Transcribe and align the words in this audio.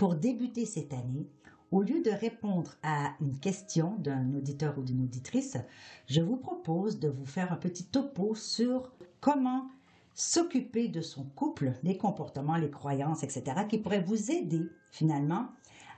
pour 0.00 0.14
débuter 0.14 0.64
cette 0.64 0.94
année. 0.94 1.28
Au 1.70 1.82
lieu 1.82 2.00
de 2.00 2.10
répondre 2.10 2.74
à 2.82 3.12
une 3.20 3.38
question 3.38 3.96
d'un 3.98 4.32
auditeur 4.32 4.78
ou 4.78 4.82
d'une 4.82 5.02
auditrice, 5.02 5.58
je 6.06 6.22
vous 6.22 6.38
propose 6.38 6.98
de 6.98 7.10
vous 7.10 7.26
faire 7.26 7.52
un 7.52 7.56
petit 7.56 7.84
topo 7.84 8.34
sur 8.34 8.90
comment 9.20 9.68
s'occuper 10.14 10.88
de 10.88 11.02
son 11.02 11.24
couple, 11.24 11.74
les 11.82 11.98
comportements, 11.98 12.56
les 12.56 12.70
croyances, 12.70 13.24
etc., 13.24 13.66
qui 13.68 13.76
pourraient 13.76 14.00
vous 14.00 14.30
aider 14.30 14.70
finalement 14.90 15.48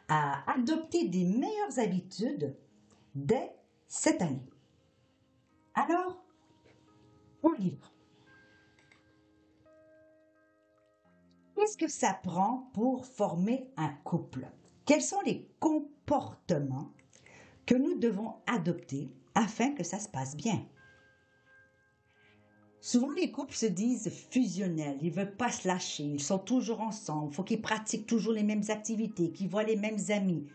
à 0.09 0.51
adopter 0.53 1.07
des 1.07 1.25
meilleures 1.25 1.79
habitudes 1.79 2.57
dès 3.15 3.55
cette 3.87 4.21
année. 4.21 4.51
Alors, 5.77 6.25
on 7.45 7.53
livre. 7.53 7.92
Qu'est-ce 11.63 11.79
que 11.79 11.87
ça 11.87 12.19
prend 12.25 12.69
pour 12.75 13.07
former 13.07 13.69
un 13.77 13.91
couple? 14.03 14.51
Quels 14.85 15.01
sont 15.01 15.21
les 15.25 15.49
comportements 15.61 16.91
que 17.67 17.77
nous 17.77 17.97
devons 18.01 18.35
adopter 18.49 19.13
afin 19.37 19.71
que 19.71 19.85
ça 19.85 20.01
se 20.01 20.09
passe 20.09 20.37
bien? 20.37 20.67
Souvent, 22.81 23.13
les 23.13 23.31
couples 23.31 23.55
se 23.55 23.67
disent 23.67 24.11
fusionnels, 24.11 24.99
ils 25.03 25.11
ne 25.11 25.15
veulent 25.15 25.37
pas 25.37 25.53
se 25.53 25.69
lâcher, 25.69 26.03
ils 26.03 26.21
sont 26.21 26.41
toujours 26.41 26.81
ensemble, 26.81 27.31
il 27.31 27.35
faut 27.37 27.45
qu'ils 27.45 27.63
pratiquent 27.63 28.09
toujours 28.09 28.33
les 28.33 28.43
mêmes 28.43 28.65
activités, 28.69 29.31
qu'ils 29.31 29.49
voient 29.49 29.63
les 29.63 29.77
mêmes 29.77 30.01
amis. 30.09 30.49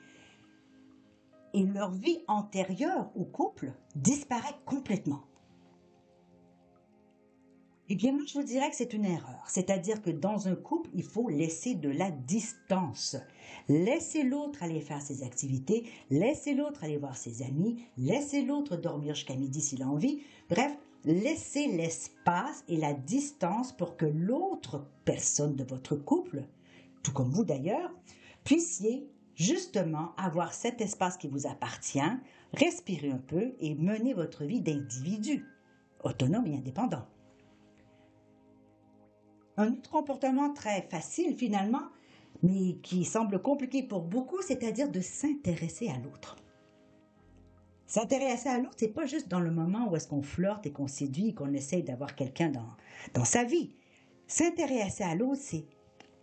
Et 1.54 1.64
leur 1.64 1.92
vie 1.92 2.20
antérieure 2.28 3.12
au 3.16 3.24
couple 3.24 3.72
disparaît 3.96 4.60
complètement. 4.66 5.24
Eh 7.90 7.96
bien, 7.96 8.12
moi, 8.12 8.24
je 8.28 8.34
vous 8.34 8.44
dirais 8.44 8.70
que 8.70 8.76
c'est 8.76 8.94
une 8.94 9.06
erreur. 9.06 9.44
C'est-à-dire 9.48 10.02
que 10.02 10.10
dans 10.10 10.50
un 10.50 10.56
couple, 10.56 10.90
il 10.94 11.04
faut 11.04 11.30
laisser 11.30 11.74
de 11.74 11.90
la 11.90 12.12
distance. 12.12 13.16
Laisser 13.70 14.24
l'autre 14.24 14.62
aller 14.62 14.82
faire 14.82 15.02
ses 15.02 15.24
activités, 15.24 15.86
laisser 16.10 16.54
l'autre 16.54 16.84
aller 16.84 16.98
voir 16.98 17.16
ses 17.16 17.44
amis, 17.44 17.82
laisser 17.98 18.42
l'autre 18.42 18.76
dormir 18.76 19.16
jusqu'à 19.16 19.36
midi 19.36 19.62
s'il 19.62 19.84
a 19.84 19.88
envie. 19.88 20.20
Bref, 20.50 20.74
laissez 21.06 21.68
l'espace 21.68 22.66
et 22.68 22.76
la 22.76 22.94
distance 22.94 23.72
pour 23.72 23.96
que 23.96 24.06
l'autre 24.06 24.86
personne 25.06 25.56
de 25.56 25.64
votre 25.64 25.96
couple, 25.96 26.44
tout 27.04 27.14
comme 27.14 27.32
vous 27.32 27.46
d'ailleurs, 27.46 27.94
puissiez 28.44 29.08
justement 29.34 30.14
avoir 30.18 30.54
cet 30.54 30.82
espace 30.82 31.16
qui 31.16 31.30
vous 31.30 31.48
appartient, 31.48 32.02
respirer 32.52 33.12
un 33.12 33.22
peu 33.28 33.54
et 33.62 33.76
mener 33.76 34.14
votre 34.14 34.44
vie 34.44 34.60
d'individu, 34.60 35.46
autonome 36.04 36.48
et 36.48 36.58
indépendant. 36.58 37.06
Un 39.58 39.74
autre 39.74 39.90
comportement 39.90 40.54
très 40.54 40.84
facile 40.84 41.36
finalement, 41.36 41.84
mais 42.44 42.76
qui 42.84 43.06
semble 43.06 43.42
compliqué 43.42 43.84
pour 43.84 44.02
beaucoup, 44.02 44.42
c'est-à-dire 44.42 44.90
de 44.90 45.02
s'intéresser 45.02 45.90
à 45.90 45.98
l'autre. 45.98 46.36
S'intéresser 47.88 48.50
à 48.50 48.60
l'autre, 48.60 48.76
c'est 48.78 48.90
pas 48.90 49.06
juste 49.06 49.30
dans 49.30 49.40
le 49.40 49.50
moment 49.50 49.90
où 49.90 49.96
est-ce 49.96 50.08
qu'on 50.08 50.22
flirte 50.22 50.66
et 50.66 50.72
qu'on 50.72 50.88
séduit 50.88 51.34
qu'on 51.34 51.54
essaye 51.54 51.84
d'avoir 51.84 52.16
quelqu'un 52.16 52.50
dans, 52.50 52.68
dans 53.14 53.26
sa 53.26 53.46
vie. 53.46 53.76
S'intéresser 54.28 55.04
à 55.04 55.16
l'autre, 55.16 55.42
c'est 55.42 55.66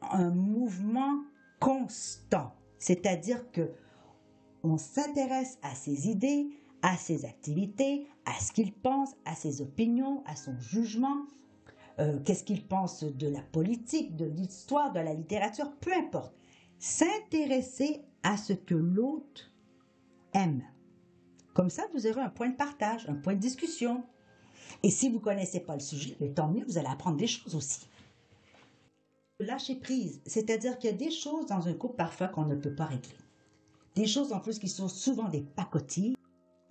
un 0.03 0.31
mouvement 0.31 1.23
constant. 1.59 2.53
C'est-à-dire 2.79 3.51
que 3.51 3.71
on 4.63 4.77
s'intéresse 4.79 5.59
à 5.63 5.75
ses 5.75 6.09
idées, 6.09 6.49
à 6.83 6.97
ses 6.97 7.25
activités, 7.25 8.07
à 8.27 8.39
ce 8.41 8.53
qu'il 8.53 8.73
pense, 8.73 9.11
à 9.25 9.35
ses 9.35 9.61
opinions, 9.63 10.23
à 10.27 10.37
son 10.37 10.59
jugement, 10.59 11.27
euh, 12.01 12.19
qu'est-ce 12.25 12.45
qu'il 12.45 12.67
pense 12.67 13.05
de 13.05 13.29
la 13.29 13.41
politique, 13.41 14.17
de 14.17 14.25
l'histoire, 14.25 14.93
de 14.93 15.01
la 15.01 15.15
littérature, 15.15 15.73
peu 15.81 15.93
importe. 15.93 16.35
S'intéresser 16.79 18.03
à 18.23 18.37
ce 18.37 18.53
que 18.53 18.75
l'autre 18.75 19.53
aime. 20.33 20.63
Comme 21.55 21.71
ça, 21.71 21.85
vous 21.95 22.07
aurez 22.07 22.21
un 22.21 22.31
point 22.31 22.49
de 22.49 22.57
partage, 22.57 23.09
un 23.09 23.15
point 23.15 23.35
de 23.35 23.41
discussion. 23.41 24.05
Et 24.83 24.91
si 24.91 25.09
vous 25.09 25.19
ne 25.19 25.25
connaissez 25.25 25.61
pas 25.61 25.75
le 25.75 25.81
sujet, 25.81 26.17
ben, 26.19 26.35
tant 26.35 26.49
mieux, 26.49 26.65
vous 26.65 26.79
allez 26.79 26.89
apprendre 26.89 27.17
des 27.17 27.29
choses 27.29 27.55
aussi. 27.55 27.87
Lâcher 29.39 29.77
prise, 29.77 30.21
c'est-à-dire 30.27 30.79
qu'il 30.79 30.91
y 30.91 30.93
a 30.93 30.97
des 30.97 31.11
choses 31.11 31.47
dans 31.47 31.69
un 31.69 31.75
couple 31.75 31.97
parfois 31.97 32.29
qu'on 32.29 32.45
ne 32.45 32.57
peut 32.57 32.75
pas 32.75 32.87
régler. 32.87 33.17
Des 33.95 34.07
choses 34.07 34.33
en 34.33 34.41
plus 34.41 34.59
qui 34.59 34.69
sont 34.69 34.89
souvent 34.89 35.29
des 35.29 35.43
pacotilles 35.43 36.17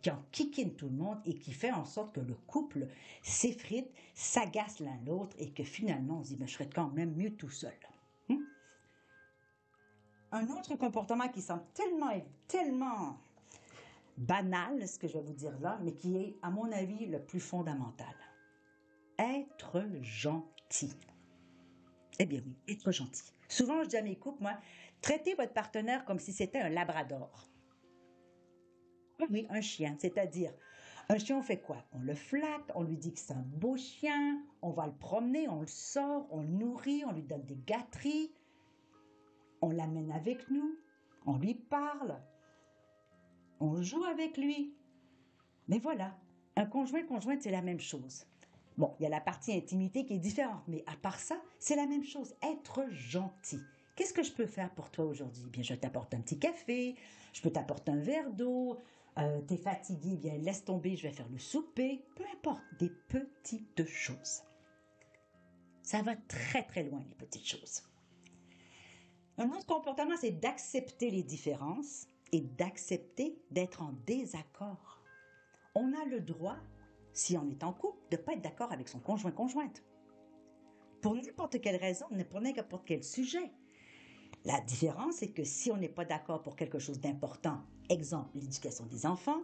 qui 0.04 0.12
en 0.12 0.22
kikine 0.32 0.76
tout 0.76 0.90
le 0.90 0.96
monde 0.96 1.20
et 1.26 1.34
qui 1.34 1.54
fait 1.54 1.72
en 1.72 1.86
sorte 1.86 2.14
que 2.14 2.20
le 2.20 2.36
couple 2.36 2.88
s'effrite, 3.24 3.90
s'agace 4.14 4.82
l'un 4.82 5.00
l'autre 5.06 5.36
et 5.40 5.50
que 5.50 5.64
finalement 5.64 6.20
on 6.20 6.24
se 6.24 6.30
dit 6.30 6.36
ben, 6.36 6.46
je 6.48 6.54
serais 6.54 6.70
quand 6.70 6.90
même 6.90 7.16
mieux 7.16 7.34
tout 7.36 7.50
seul. 7.50 7.74
Hmm? 8.28 8.44
Un 10.34 10.48
autre 10.50 10.76
comportement 10.76 11.30
qui 11.30 11.42
semble 11.42 11.64
tellement, 11.74 12.12
tellement 12.50 13.18
banal, 14.18 14.86
ce 14.88 15.00
que 15.00 15.08
je 15.08 15.14
vais 15.14 15.24
vous 15.24 15.34
dire 15.34 15.58
là, 15.62 15.80
mais 15.82 15.94
qui 15.94 16.18
est, 16.18 16.36
à 16.42 16.52
mon 16.52 16.70
avis, 16.72 17.06
le 17.06 17.24
plus 17.24 17.40
fondamental. 17.40 18.14
Être 19.18 19.82
gentil. 20.02 20.94
Eh 22.20 22.26
bien 22.26 22.42
oui, 22.46 22.58
être 22.68 22.92
gentil. 22.92 23.24
Souvent, 23.48 23.82
je 23.84 23.90
dis 23.90 23.98
à 23.98 24.02
mes 24.02 24.18
couples, 24.18 24.44
moi, 24.44 24.58
traitez 25.02 25.34
votre 25.36 25.54
partenaire 25.54 26.04
comme 26.04 26.20
si 26.20 26.34
c'était 26.34 26.60
un 26.60 26.70
labrador. 26.70 27.53
Oui, 29.30 29.48
un 29.50 29.62
chien, 29.62 29.96
c'est-à-dire, 30.00 30.52
un 31.10 31.18
chien, 31.18 31.38
on 31.38 31.42
fait 31.42 31.60
quoi? 31.60 31.84
On 31.94 32.00
le 32.00 32.16
flatte, 32.16 32.72
on 32.76 32.84
lui 32.84 32.98
dit 32.98 33.14
que 33.14 33.20
c'est 33.20 33.34
un 33.34 33.46
beau 33.46 33.78
chien, 33.78 34.42
on 34.62 34.72
va 34.72 34.86
le 34.86 34.94
promener, 34.94 35.48
on 35.50 35.62
le 35.62 35.68
sort, 35.68 36.28
on 36.32 36.42
le 36.42 36.48
nourrit, 36.48 37.04
on 37.06 37.12
lui 37.12 37.24
donne 37.24 37.46
des 37.46 37.60
gâteries, 37.66 38.32
on 39.62 39.70
l'amène 39.70 40.12
avec 40.12 40.50
nous, 40.50 40.78
on 41.26 41.38
lui 41.38 41.56
parle, 41.56 42.20
on 43.60 43.82
joue 43.82 44.04
avec 44.04 44.38
lui. 44.38 44.76
Mais 45.68 45.80
voilà, 45.80 46.18
un 46.56 46.66
conjoint 46.66 47.04
conjointe, 47.04 47.42
c'est 47.42 47.52
la 47.52 47.62
même 47.62 47.80
chose. 47.80 48.26
Bon, 48.78 48.96
il 49.00 49.04
y 49.04 49.06
a 49.06 49.10
la 49.10 49.22
partie 49.22 49.54
intimité 49.54 50.06
qui 50.06 50.16
est 50.16 50.20
différente, 50.20 50.64
mais 50.68 50.84
à 50.88 50.96
part 50.96 51.20
ça, 51.20 51.36
c'est 51.60 51.76
la 51.76 51.86
même 51.86 52.04
chose. 52.04 52.36
Être 52.42 52.90
gentil. 52.90 53.60
Qu'est-ce 53.96 54.14
que 54.14 54.24
je 54.24 54.32
peux 54.32 54.48
faire 54.48 54.72
pour 54.72 54.90
toi 54.90 55.06
aujourd'hui? 55.06 55.46
Bien, 55.52 55.62
je 55.62 55.76
t'apporte 55.76 56.14
un 56.16 56.22
petit 56.22 56.40
café, 56.40 56.96
je 57.32 57.42
peux 57.42 57.52
t'apporter 57.52 57.92
un 57.92 58.00
verre 58.00 58.32
d'eau, 58.32 58.80
euh, 59.20 59.42
t'es 59.42 59.58
fatigué, 59.58 60.18
bien 60.18 60.38
laisse 60.38 60.66
tomber, 60.66 60.96
je 60.96 61.04
vais 61.08 61.14
faire 61.14 61.30
le 61.30 61.38
souper, 61.38 62.04
peu 62.16 62.24
importe, 62.34 62.64
des 62.80 62.90
petites 62.90 63.86
choses. 63.86 64.42
Ça 65.84 66.02
va 66.02 66.16
très 66.16 66.64
très 66.64 66.84
loin, 66.84 67.04
les 67.08 67.16
petites 67.16 67.48
choses. 67.48 67.84
Un 69.38 69.50
autre 69.50 69.66
comportement, 69.66 70.16
c'est 70.20 70.32
d'accepter 70.32 71.12
les 71.12 71.24
différences 71.24 72.08
et 72.32 72.42
d'accepter 72.42 73.38
d'être 73.52 73.82
en 73.82 73.94
désaccord. 74.06 75.04
On 75.76 75.94
a 75.94 76.06
le 76.06 76.20
droit, 76.20 76.58
si 77.14 77.38
on 77.38 77.50
est 77.50 77.64
en 77.64 77.74
couple, 77.74 78.00
de 78.12 78.18
ne 78.18 78.22
pas 78.22 78.34
être 78.34 78.42
d'accord 78.42 78.72
avec 78.72 78.88
son 78.88 79.00
conjoint-conjointe. 79.00 79.84
Pour 81.02 81.16
n'importe 81.16 81.60
quelle 81.62 81.76
raison, 81.76 82.06
pour 82.30 82.42
n'importe 82.42 82.86
quel 82.86 83.04
sujet. 83.04 83.52
La 84.46 84.60
différence, 84.60 85.16
c'est 85.16 85.32
que 85.32 85.44
si 85.44 85.72
on 85.72 85.78
n'est 85.78 85.88
pas 85.90 86.06
d'accord 86.06 86.42
pour 86.42 86.56
quelque 86.56 86.80
chose 86.80 87.00
d'important, 87.00 87.62
exemple 87.90 88.32
l'éducation 88.36 88.86
des 88.86 89.06
enfants, 89.06 89.42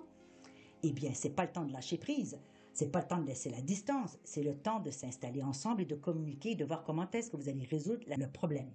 eh 0.84 0.92
bien, 0.92 1.14
c'est 1.14 1.30
pas 1.30 1.46
le 1.46 1.52
temps 1.52 1.66
de 1.66 1.72
lâcher 1.72 1.98
prise. 1.98 2.38
C'est 2.74 2.92
pas 2.92 3.02
le 3.02 3.08
temps 3.08 3.20
de 3.20 3.28
laisser 3.28 3.50
la 3.50 3.62
distance. 3.62 4.18
C'est 4.24 4.44
le 4.44 4.56
temps 4.56 4.80
de 4.80 4.92
s'installer 4.92 5.42
ensemble 5.42 5.82
et 5.82 5.86
de 5.86 5.96
communiquer, 5.96 6.56
de 6.56 6.66
voir 6.66 6.84
comment 6.84 7.10
est-ce 7.12 7.30
que 7.30 7.38
vous 7.38 7.50
allez 7.50 7.66
résoudre 7.66 8.06
le 8.08 8.28
problème. 8.28 8.72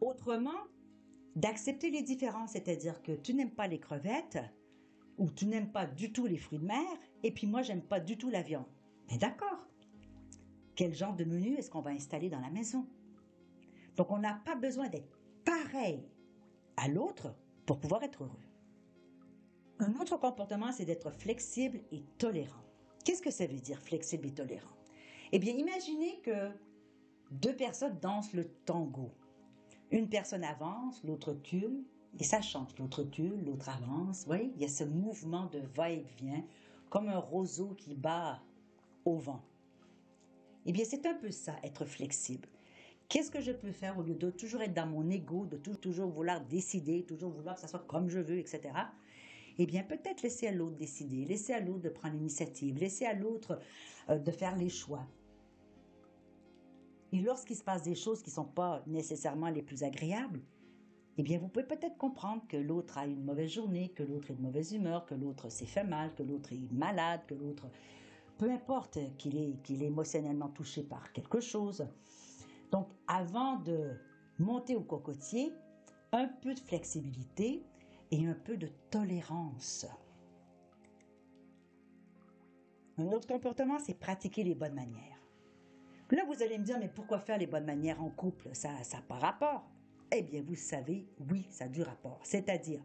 Autrement, 0.00 0.50
d'accepter 1.34 1.90
les 1.90 2.02
différences, 2.02 2.52
c'est-à-dire 2.52 3.02
que 3.02 3.12
tu 3.12 3.34
n'aimes 3.34 3.54
pas 3.54 3.66
les 3.66 3.80
crevettes 3.80 4.38
ou 5.18 5.30
tu 5.30 5.46
n'aimes 5.46 5.72
pas 5.72 5.86
du 5.86 6.12
tout 6.12 6.26
les 6.26 6.36
fruits 6.36 6.58
de 6.58 6.66
mer 6.66 6.86
et 7.22 7.32
puis 7.32 7.46
moi 7.46 7.62
j'aime 7.62 7.82
pas 7.82 7.98
du 8.00 8.16
tout 8.16 8.30
la 8.30 8.42
viande. 8.42 8.66
Mais 9.10 9.18
d'accord. 9.18 9.66
Quel 10.76 10.94
genre 10.94 11.16
de 11.16 11.24
menu 11.24 11.54
est-ce 11.54 11.70
qu'on 11.70 11.80
va 11.80 11.90
installer 11.90 12.28
dans 12.28 12.40
la 12.40 12.50
maison? 12.50 12.86
Donc 13.98 14.12
on 14.12 14.18
n'a 14.18 14.40
pas 14.44 14.54
besoin 14.54 14.88
d'être 14.88 15.18
pareil 15.44 16.08
à 16.76 16.86
l'autre 16.86 17.34
pour 17.66 17.80
pouvoir 17.80 18.04
être 18.04 18.22
heureux. 18.22 18.38
Un 19.80 19.92
autre 20.00 20.16
comportement, 20.16 20.70
c'est 20.70 20.84
d'être 20.84 21.10
flexible 21.10 21.80
et 21.90 22.04
tolérant. 22.16 22.62
Qu'est-ce 23.04 23.22
que 23.22 23.32
ça 23.32 23.46
veut 23.46 23.58
dire 23.58 23.80
flexible 23.80 24.28
et 24.28 24.32
tolérant? 24.32 24.76
Eh 25.32 25.40
bien, 25.40 25.52
imaginez 25.52 26.20
que 26.20 26.50
deux 27.32 27.56
personnes 27.56 27.98
dansent 27.98 28.32
le 28.34 28.48
tango. 28.64 29.10
Une 29.90 30.08
personne 30.08 30.44
avance, 30.44 31.02
l'autre 31.02 31.30
recule, 31.30 31.84
et 32.20 32.24
ça 32.24 32.40
change. 32.40 32.78
L'autre 32.78 33.02
recule, 33.02 33.44
l'autre 33.44 33.68
avance. 33.68 34.26
Oui, 34.28 34.52
il 34.54 34.62
y 34.62 34.64
a 34.64 34.68
ce 34.68 34.84
mouvement 34.84 35.46
de 35.46 35.58
va-et-vient, 35.74 36.44
comme 36.88 37.08
un 37.08 37.18
roseau 37.18 37.74
qui 37.74 37.94
bat 37.94 38.40
au 39.04 39.16
vent. 39.16 39.42
Eh 40.66 40.72
bien, 40.72 40.84
c'est 40.84 41.04
un 41.04 41.14
peu 41.14 41.32
ça, 41.32 41.56
être 41.64 41.84
flexible. 41.84 42.48
Qu'est-ce 43.08 43.30
que 43.30 43.40
je 43.40 43.52
peux 43.52 43.72
faire 43.72 43.98
au 43.98 44.02
lieu 44.02 44.14
de 44.14 44.30
toujours 44.30 44.60
être 44.60 44.74
dans 44.74 44.86
mon 44.86 45.08
ego, 45.08 45.46
de 45.46 45.56
toujours 45.56 46.10
vouloir 46.10 46.44
décider, 46.44 47.04
toujours 47.04 47.30
vouloir 47.30 47.54
que 47.54 47.62
ça 47.62 47.68
soit 47.68 47.84
comme 47.86 48.10
je 48.10 48.18
veux, 48.18 48.38
etc. 48.38 48.60
Eh 49.56 49.64
bien, 49.64 49.82
peut-être 49.82 50.22
laisser 50.22 50.46
à 50.46 50.52
l'autre 50.52 50.76
décider, 50.76 51.24
laisser 51.24 51.54
à 51.54 51.60
l'autre 51.60 51.80
de 51.80 51.88
prendre 51.88 52.14
l'initiative, 52.14 52.76
laisser 52.78 53.06
à 53.06 53.14
l'autre 53.14 53.60
euh, 54.10 54.18
de 54.18 54.30
faire 54.30 54.56
les 54.56 54.68
choix. 54.68 55.06
Et 57.12 57.20
lorsqu'il 57.20 57.56
se 57.56 57.64
passe 57.64 57.82
des 57.82 57.94
choses 57.94 58.22
qui 58.22 58.28
ne 58.28 58.34
sont 58.34 58.44
pas 58.44 58.82
nécessairement 58.86 59.48
les 59.48 59.62
plus 59.62 59.82
agréables, 59.82 60.42
eh 61.16 61.22
bien, 61.22 61.38
vous 61.38 61.48
pouvez 61.48 61.66
peut-être 61.66 61.96
comprendre 61.96 62.42
que 62.46 62.58
l'autre 62.58 62.98
a 62.98 63.06
une 63.06 63.24
mauvaise 63.24 63.50
journée, 63.50 63.88
que 63.88 64.02
l'autre 64.02 64.30
est 64.30 64.34
de 64.34 64.42
mauvaise 64.42 64.72
humeur, 64.72 65.06
que 65.06 65.14
l'autre 65.14 65.48
s'est 65.48 65.66
fait 65.66 65.82
mal, 65.82 66.14
que 66.14 66.22
l'autre 66.22 66.52
est 66.52 66.70
malade, 66.72 67.22
que 67.26 67.34
l'autre, 67.34 67.66
peu 68.36 68.50
importe 68.50 68.98
qu'il 69.16 69.36
est, 69.36 69.60
qu'il 69.62 69.82
est 69.82 69.86
émotionnellement 69.86 70.48
touché 70.50 70.82
par 70.82 71.10
quelque 71.12 71.40
chose. 71.40 71.88
Donc, 72.70 72.88
avant 73.06 73.56
de 73.56 73.96
monter 74.38 74.76
au 74.76 74.82
cocotier, 74.82 75.52
un 76.12 76.26
peu 76.26 76.54
de 76.54 76.60
flexibilité 76.60 77.62
et 78.10 78.26
un 78.26 78.34
peu 78.34 78.56
de 78.56 78.68
tolérance. 78.90 79.86
Un 82.98 83.12
autre 83.12 83.28
comportement, 83.28 83.78
c'est 83.78 83.94
pratiquer 83.94 84.42
les 84.42 84.54
bonnes 84.54 84.74
manières. 84.74 85.18
Là, 86.10 86.24
vous 86.24 86.42
allez 86.42 86.58
me 86.58 86.64
dire, 86.64 86.78
mais 86.78 86.88
pourquoi 86.88 87.18
faire 87.18 87.38
les 87.38 87.46
bonnes 87.46 87.66
manières 87.66 88.02
en 88.02 88.08
couple? 88.08 88.48
Ça 88.54 88.70
n'a 88.70 89.02
pas 89.02 89.18
rapport. 89.18 89.68
Eh 90.10 90.22
bien, 90.22 90.42
vous 90.42 90.54
savez, 90.54 91.06
oui, 91.30 91.46
ça 91.50 91.64
a 91.64 91.68
du 91.68 91.82
rapport. 91.82 92.18
C'est-à-dire 92.22 92.82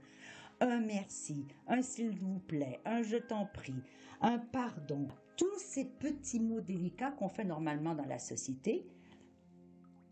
un 0.59 0.81
merci, 0.81 1.47
un 1.67 1.81
s'il 1.81 2.11
vous 2.19 2.39
plaît, 2.39 2.81
un 2.85 3.01
je 3.01 3.17
t'en 3.17 3.45
prie, 3.45 3.81
un 4.21 4.37
pardon. 4.37 5.07
Tous 5.37 5.57
ces 5.57 5.85
petits 5.85 6.39
mots 6.39 6.61
délicats 6.61 7.11
qu'on 7.11 7.29
fait 7.29 7.43
normalement 7.43 7.95
dans 7.95 8.05
la 8.05 8.19
société 8.19 8.85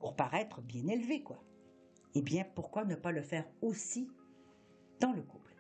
pour 0.02 0.16
paraître 0.16 0.62
bien 0.62 0.88
élevé, 0.88 1.24
quoi. 1.24 1.42
Eh 2.16 2.22
bien, 2.22 2.44
pourquoi 2.56 2.84
ne 2.84 2.96
pas 2.96 3.12
le 3.12 3.22
faire 3.22 3.48
aussi 3.62 4.10
dans 5.00 5.14
le 5.14 5.22
couple? 5.22 5.56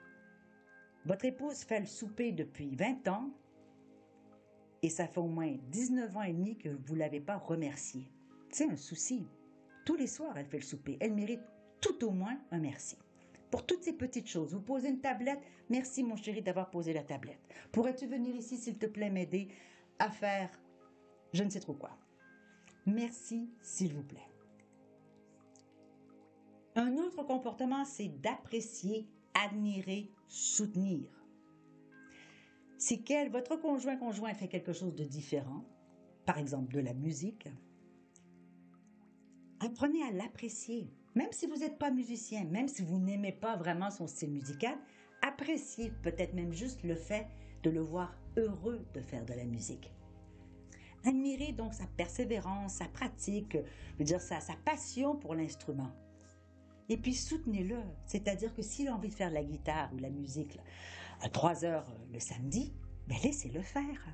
Votre 1.06 1.26
épouse 1.26 1.64
fait 1.64 1.80
le 1.80 1.86
souper 1.86 2.32
depuis 2.32 2.76
20 2.76 3.08
ans 3.08 3.30
et 4.82 4.90
ça 4.90 5.08
fait 5.08 5.20
au 5.20 5.28
moins 5.28 5.56
19 5.70 6.18
ans 6.18 6.24
et 6.24 6.34
demi 6.34 6.58
que 6.58 6.70
vous 6.70 6.96
ne 6.96 7.00
l'avez 7.00 7.22
pas 7.22 7.38
remerciée. 7.38 8.12
C'est 8.50 8.70
un 8.70 8.76
souci. 8.76 9.26
Tous 9.86 9.96
les 9.96 10.08
soirs, 10.08 10.38
elle 10.38 10.46
fait 10.46 10.58
le 10.58 10.64
souper. 10.64 10.98
Elle 11.00 11.14
mérite 11.14 11.42
tout 11.80 12.04
au 12.04 12.12
moins 12.12 12.38
un 12.52 12.60
merci. 12.60 12.98
Pour 13.50 13.66
toutes 13.66 13.84
ces 13.84 13.94
petites 13.94 14.28
choses, 14.28 14.54
vous 14.54 14.62
posez 14.62 14.90
une 14.90 15.02
tablette. 15.02 15.42
Merci, 15.70 16.04
mon 16.04 16.16
chéri, 16.16 16.42
d'avoir 16.42 16.70
posé 16.70 16.94
la 16.94 17.04
tablette. 17.04 17.40
Pourrais-tu 17.72 18.08
venir 18.08 18.36
ici, 18.36 18.58
s'il 18.58 18.78
te 18.78 18.86
plaît, 18.86 19.10
m'aider 19.10 19.48
à 20.00 20.10
faire 20.10 20.50
je 21.34 21.44
ne 21.44 21.50
sais 21.50 21.62
trop 21.62 21.74
quoi? 21.74 21.98
Merci, 22.86 23.50
s'il 23.62 23.94
vous 23.94 24.04
plaît. 24.04 24.31
Un 26.76 26.98
autre 26.98 27.24
comportement, 27.24 27.84
c'est 27.84 28.08
d'apprécier, 28.22 29.08
admirer, 29.34 30.10
soutenir. 30.28 31.10
Si 32.78 33.04
quel, 33.04 33.30
votre 33.30 33.58
conjoint 33.58 33.98
conjoint 33.98 34.34
fait 34.34 34.48
quelque 34.48 34.74
chose 34.74 34.96
de 34.96 35.04
différent, 35.04 35.66
par 36.26 36.38
exemple 36.38 36.74
de 36.74 36.80
la 36.80 36.94
musique, 36.94 37.50
apprenez 39.60 40.02
à 40.04 40.12
l'apprécier. 40.12 40.90
Même 41.14 41.32
si 41.32 41.46
vous 41.46 41.58
n'êtes 41.58 41.78
pas 41.78 41.92
musicien, 41.92 42.46
même 42.46 42.70
si 42.70 42.84
vous 42.84 43.00
n'aimez 43.00 43.34
pas 43.34 43.58
vraiment 43.58 43.92
son 43.92 44.08
style 44.08 44.32
musical, 44.32 44.78
appréciez 45.22 45.92
peut-être 46.04 46.34
même 46.34 46.54
juste 46.54 46.84
le 46.84 46.96
fait 46.96 47.28
de 47.64 47.70
le 47.70 47.82
voir 47.82 48.16
heureux 48.38 48.86
de 48.94 49.02
faire 49.02 49.26
de 49.26 49.34
la 49.34 49.44
musique. 49.44 49.92
Admirez 51.04 51.52
donc 51.52 51.74
sa 51.74 51.86
persévérance, 51.98 52.76
sa 52.76 52.86
pratique, 52.86 53.58
je 53.58 53.98
veux 54.00 54.06
dire 54.06 54.22
sa, 54.22 54.40
sa 54.40 54.56
passion 54.56 55.18
pour 55.18 55.36
l'instrument. 55.36 55.92
Et 56.92 56.98
puis 56.98 57.14
soutenez-le, 57.14 57.78
c'est-à-dire 58.06 58.54
que 58.54 58.62
s'il 58.62 58.90
a 58.90 58.94
envie 58.94 59.08
de 59.08 59.14
faire 59.14 59.32
la 59.32 59.46
guitare 59.46 59.90
ou 59.94 59.98
la 60.00 60.10
musique 60.10 60.60
à 61.22 61.30
3 61.30 61.64
heures 61.64 61.90
euh, 61.90 62.14
le 62.14 62.20
samedi, 62.20 62.74
ben 63.08 63.16
laissez-le 63.24 63.62
faire. 63.62 64.14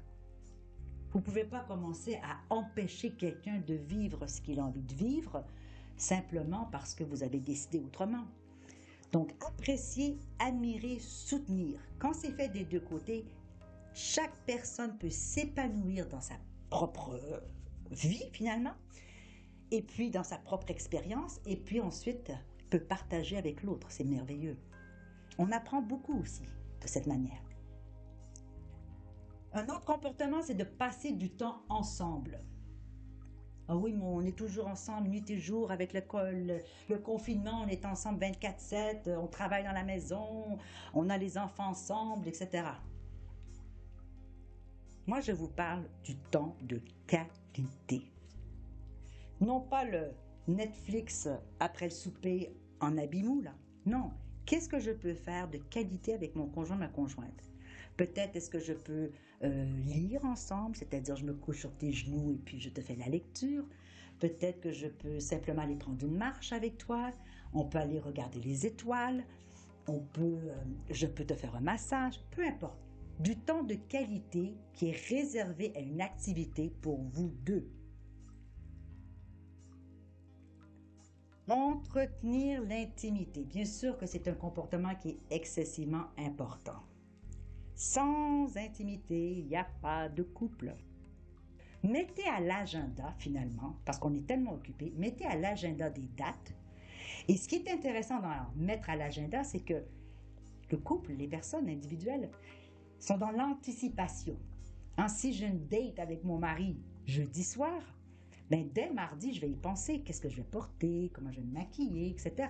Vous 1.09 1.17
ne 1.17 1.23
pouvez 1.23 1.43
pas 1.43 1.61
commencer 1.61 2.19
à 2.21 2.37
empêcher 2.53 3.09
quelqu'un 3.13 3.57
de 3.65 3.73
vivre 3.73 4.27
ce 4.27 4.41
qu'il 4.41 4.59
a 4.59 4.63
envie 4.63 4.83
de 4.83 4.93
vivre 4.93 5.43
simplement 5.95 6.69
parce 6.71 6.93
que 6.93 7.03
vous 7.03 7.23
avez 7.23 7.39
décidé 7.39 7.79
autrement. 7.79 8.25
Donc, 9.11 9.31
apprécier, 9.43 10.19
admirer, 10.37 10.99
soutenir. 10.99 11.79
Quand 11.97 12.13
c'est 12.13 12.33
fait 12.33 12.49
des 12.49 12.65
deux 12.65 12.81
côtés, 12.81 13.25
chaque 13.95 14.37
personne 14.45 14.95
peut 14.99 15.09
s'épanouir 15.09 16.07
dans 16.09 16.21
sa 16.21 16.35
propre 16.69 17.15
euh, 17.15 17.39
vie 17.89 18.29
finalement, 18.33 18.75
et 19.71 19.81
puis 19.81 20.11
dans 20.11 20.23
sa 20.23 20.37
propre 20.37 20.69
expérience, 20.69 21.39
et 21.47 21.57
puis 21.57 21.81
ensuite 21.81 22.31
peut 22.69 22.79
partager 22.79 23.37
avec 23.37 23.63
l'autre. 23.63 23.87
C'est 23.89 24.03
merveilleux. 24.03 24.57
On 25.37 25.51
apprend 25.51 25.81
beaucoup 25.81 26.19
aussi 26.19 26.43
de 26.81 26.87
cette 26.87 27.07
manière. 27.07 27.41
Un 29.53 29.63
autre 29.65 29.85
comportement, 29.85 30.41
c'est 30.41 30.55
de 30.55 30.63
passer 30.63 31.11
du 31.11 31.29
temps 31.29 31.61
ensemble. 31.69 32.39
Ah 33.69 33.75
oui, 33.75 33.93
mais 33.93 34.03
on 34.03 34.21
est 34.21 34.37
toujours 34.37 34.67
ensemble 34.67 35.09
nuit 35.09 35.29
et 35.29 35.39
jour 35.39 35.71
avec 35.71 35.91
l'école, 35.91 36.61
le 36.89 36.97
confinement, 36.99 37.63
on 37.65 37.67
est 37.67 37.85
ensemble 37.85 38.23
24-7, 38.23 39.17
on 39.17 39.27
travaille 39.27 39.65
dans 39.65 39.73
la 39.73 39.83
maison, 39.83 40.57
on 40.93 41.09
a 41.09 41.17
les 41.17 41.37
enfants 41.37 41.69
ensemble, 41.69 42.29
etc. 42.29 42.63
Moi, 45.05 45.19
je 45.19 45.33
vous 45.33 45.49
parle 45.49 45.83
du 46.03 46.15
temps 46.15 46.55
de 46.61 46.81
qualité. 47.07 48.09
Non 49.41 49.59
pas 49.59 49.83
le 49.83 50.11
Netflix 50.47 51.27
après 51.59 51.85
le 51.85 51.91
souper 51.91 52.55
en 52.79 52.97
abimou, 52.97 53.41
là. 53.41 53.53
Non. 53.85 54.11
Qu'est-ce 54.45 54.69
que 54.69 54.79
je 54.79 54.91
peux 54.91 55.13
faire 55.13 55.49
de 55.49 55.57
qualité 55.57 56.13
avec 56.13 56.35
mon 56.35 56.47
conjoint, 56.47 56.77
ma 56.77 56.87
conjointe? 56.87 57.43
Peut-être 57.97 58.35
est-ce 58.35 58.49
que 58.49 58.59
je 58.59 58.73
peux 58.73 59.11
euh, 59.43 59.65
lire 59.85 60.23
ensemble, 60.23 60.75
c'est-à-dire 60.75 61.15
je 61.15 61.25
me 61.25 61.33
couche 61.33 61.59
sur 61.59 61.73
tes 61.75 61.91
genoux 61.91 62.31
et 62.31 62.37
puis 62.37 62.59
je 62.59 62.69
te 62.69 62.79
fais 62.79 62.95
la 62.95 63.07
lecture. 63.07 63.65
Peut-être 64.19 64.61
que 64.61 64.71
je 64.71 64.87
peux 64.87 65.19
simplement 65.19 65.63
aller 65.63 65.75
prendre 65.75 66.05
une 66.05 66.17
marche 66.17 66.53
avec 66.53 66.77
toi. 66.77 67.11
On 67.53 67.65
peut 67.65 67.77
aller 67.77 67.99
regarder 67.99 68.39
les 68.39 68.65
étoiles. 68.65 69.23
On 69.87 69.99
peut, 69.99 70.21
euh, 70.21 70.55
je 70.89 71.07
peux 71.07 71.25
te 71.25 71.33
faire 71.33 71.55
un 71.55 71.61
massage. 71.61 72.21
Peu 72.31 72.45
importe. 72.45 72.79
Du 73.19 73.35
temps 73.35 73.63
de 73.63 73.75
qualité 73.75 74.55
qui 74.73 74.89
est 74.89 75.07
réservé 75.09 75.73
à 75.75 75.79
une 75.79 76.01
activité 76.01 76.71
pour 76.81 77.01
vous 77.01 77.33
deux. 77.43 77.67
Entretenir 81.49 82.61
l'intimité. 82.63 83.45
Bien 83.45 83.63
sûr 83.63 83.97
que 83.97 84.05
c'est 84.05 84.27
un 84.27 84.33
comportement 84.33 84.93
qui 84.95 85.11
est 85.11 85.19
excessivement 85.29 86.07
important. 86.17 86.83
Sans 87.73 88.57
intimité, 88.57 89.37
il 89.37 89.47
n'y 89.47 89.55
a 89.55 89.67
pas 89.81 90.09
de 90.09 90.23
couple. 90.23 90.75
Mettez 91.83 92.27
à 92.27 92.41
l'agenda, 92.41 93.13
finalement, 93.17 93.77
parce 93.85 93.97
qu'on 93.97 94.13
est 94.13 94.27
tellement 94.27 94.55
occupé, 94.55 94.91
mettez 94.97 95.25
à 95.25 95.37
l'agenda 95.37 95.89
des 95.89 96.09
dates. 96.17 96.53
Et 97.29 97.37
ce 97.37 97.47
qui 97.47 97.55
est 97.55 97.71
intéressant 97.71 98.19
dans 98.19 98.29
mettre 98.57 98.89
à 98.89 98.97
l'agenda, 98.97 99.45
c'est 99.45 99.61
que 99.61 99.85
le 100.69 100.77
couple, 100.77 101.13
les 101.13 101.27
personnes 101.27 101.69
individuelles, 101.69 102.29
sont 102.99 103.17
dans 103.17 103.31
l'anticipation. 103.31 104.37
si 105.07 105.31
j'ai 105.31 105.45
une 105.45 105.65
date 105.67 105.99
avec 105.99 106.25
mon 106.25 106.39
mari 106.39 106.77
jeudi 107.05 107.43
soir, 107.43 107.81
ben, 108.49 108.69
dès 108.73 108.89
mardi, 108.91 109.33
je 109.33 109.41
vais 109.41 109.49
y 109.49 109.55
penser. 109.55 110.01
Qu'est-ce 110.01 110.21
que 110.21 110.29
je 110.29 110.37
vais 110.37 110.43
porter, 110.43 111.11
comment 111.13 111.31
je 111.31 111.41
vais 111.41 111.45
me 111.45 111.53
maquiller, 111.53 112.09
etc. 112.09 112.49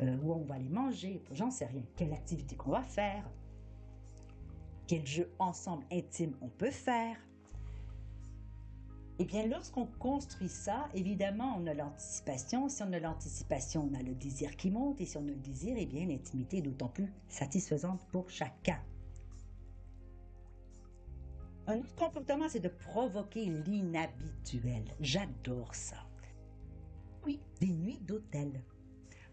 Euh, 0.00 0.16
où 0.22 0.32
on 0.32 0.44
va 0.44 0.54
aller 0.54 0.68
manger, 0.68 1.22
j'en 1.32 1.50
sais 1.50 1.66
rien. 1.66 1.82
Quelle 1.96 2.12
activité 2.12 2.56
qu'on 2.56 2.70
va 2.70 2.82
faire? 2.82 3.28
Quel 4.86 5.06
jeu 5.06 5.30
ensemble 5.38 5.84
intime 5.90 6.36
on 6.40 6.48
peut 6.48 6.70
faire? 6.70 7.16
Eh 9.18 9.24
bien, 9.24 9.46
lorsqu'on 9.46 9.86
construit 9.86 10.48
ça, 10.48 10.88
évidemment, 10.94 11.56
on 11.58 11.66
a 11.66 11.74
l'anticipation. 11.74 12.68
Si 12.68 12.82
on 12.82 12.92
a 12.92 12.98
l'anticipation, 12.98 13.88
on 13.90 13.94
a 13.94 14.02
le 14.02 14.14
désir 14.14 14.56
qui 14.56 14.70
monte. 14.70 15.00
Et 15.00 15.06
si 15.06 15.16
on 15.16 15.22
a 15.22 15.30
le 15.30 15.34
désir, 15.36 15.76
eh 15.78 15.86
bien, 15.86 16.06
l'intimité 16.06 16.58
est 16.58 16.62
d'autant 16.62 16.88
plus 16.88 17.12
satisfaisante 17.28 18.04
pour 18.10 18.28
chacun. 18.30 18.80
Un 21.66 21.78
autre 21.78 21.94
comportement, 21.94 22.48
c'est 22.48 22.60
de 22.60 22.68
provoquer 22.68 23.44
l'inhabituel. 23.46 24.84
J'adore 25.00 25.74
ça. 25.74 25.96
Oui, 27.24 27.40
des 27.60 27.68
nuits 27.68 28.00
d'hôtel. 28.00 28.62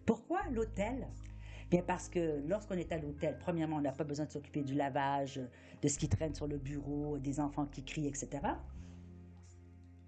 Pourquoi 0.05 0.41
l'hôtel? 0.51 1.07
Bien 1.71 1.83
parce 1.83 2.09
que 2.09 2.41
lorsqu'on 2.47 2.75
est 2.75 2.91
à 2.91 2.97
l'hôtel, 2.97 3.37
premièrement, 3.39 3.77
on 3.77 3.81
n'a 3.81 3.91
pas 3.91 4.03
besoin 4.03 4.25
de 4.25 4.31
s'occuper 4.31 4.63
du 4.63 4.73
lavage, 4.73 5.39
de 5.81 5.87
ce 5.87 5.97
qui 5.97 6.09
traîne 6.09 6.35
sur 6.35 6.47
le 6.47 6.57
bureau, 6.57 7.17
des 7.17 7.39
enfants 7.39 7.65
qui 7.65 7.83
crient, 7.83 8.07
etc. 8.07 8.41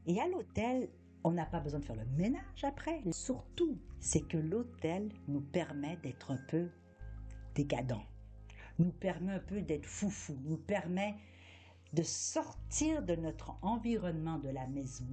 Et 0.05 0.19
à 0.19 0.27
l'hôtel, 0.27 0.89
On 1.23 1.31
n'a 1.31 1.45
pas 1.45 1.59
besoin 1.59 1.79
de 1.79 1.85
faire 1.85 1.95
le 1.95 2.05
ménage 2.17 2.63
après. 2.63 3.01
Surtout, 3.11 3.77
c'est 3.99 4.27
que 4.27 4.37
l'hôtel 4.37 5.11
nous 5.27 5.41
permet 5.41 5.97
d'être 5.97 6.31
un 6.31 6.39
peu 6.47 6.69
décadent, 7.53 8.01
nous 8.79 8.91
permet 8.91 9.33
un 9.33 9.39
peu 9.39 9.61
d'être 9.61 9.85
foufou, 9.85 10.35
nous 10.45 10.57
permet 10.57 11.15
de 11.93 12.03
sortir 12.03 13.03
de 13.03 13.15
notre 13.15 13.55
environnement 13.61 14.37
de 14.39 14.49
la 14.49 14.67
maison. 14.67 15.05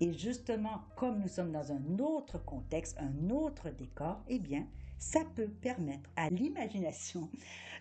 Et 0.00 0.12
justement, 0.12 0.82
comme 0.96 1.20
nous 1.20 1.28
sommes 1.28 1.52
dans 1.52 1.72
un 1.72 1.98
autre 1.98 2.38
contexte, 2.44 2.96
un 2.98 3.30
autre 3.30 3.70
décor, 3.70 4.22
eh 4.28 4.38
bien, 4.38 4.66
ça 4.98 5.20
peut 5.34 5.48
permettre 5.48 6.08
à 6.16 6.30
l'imagination 6.30 7.28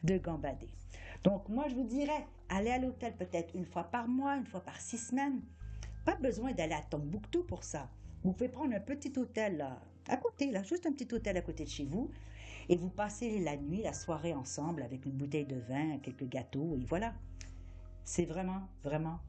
de 0.03 0.17
gambader. 0.17 0.69
Donc, 1.23 1.49
moi, 1.49 1.67
je 1.69 1.75
vous 1.75 1.83
dirais, 1.83 2.25
allez 2.49 2.71
à 2.71 2.77
l'hôtel 2.77 3.15
peut-être 3.15 3.55
une 3.55 3.65
fois 3.65 3.83
par 3.83 4.07
mois, 4.07 4.35
une 4.37 4.45
fois 4.45 4.61
par 4.61 4.79
six 4.79 4.97
semaines. 4.97 5.41
Pas 6.05 6.15
besoin 6.15 6.53
d'aller 6.53 6.73
à 6.73 6.81
Tombouctou 6.81 7.43
pour 7.43 7.63
ça. 7.63 7.89
Vous 8.23 8.33
pouvez 8.33 8.49
prendre 8.49 8.75
un 8.75 8.79
petit 8.79 9.13
hôtel 9.17 9.57
là, 9.57 9.81
à 10.07 10.17
côté, 10.17 10.51
là, 10.51 10.63
juste 10.63 10.85
un 10.85 10.91
petit 10.91 11.13
hôtel 11.13 11.37
à 11.37 11.41
côté 11.41 11.63
de 11.63 11.69
chez 11.69 11.85
vous, 11.85 12.09
et 12.67 12.75
vous 12.75 12.89
passez 12.89 13.39
la 13.39 13.57
nuit, 13.57 13.81
la 13.81 13.93
soirée 13.93 14.33
ensemble 14.33 14.81
avec 14.81 15.05
une 15.05 15.13
bouteille 15.13 15.45
de 15.45 15.59
vin, 15.59 15.97
quelques 15.99 16.27
gâteaux, 16.27 16.75
et 16.75 16.85
voilà. 16.85 17.13
C'est 18.03 18.25
vraiment, 18.25 18.67
vraiment 18.83 19.19